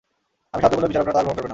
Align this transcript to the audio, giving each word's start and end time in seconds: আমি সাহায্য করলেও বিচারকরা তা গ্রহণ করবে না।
আমি 0.53 0.59
সাহায্য 0.61 0.73
করলেও 0.77 0.89
বিচারকরা 0.91 1.15
তা 1.15 1.21
গ্রহণ 1.23 1.35
করবে 1.35 1.47
না। 1.47 1.49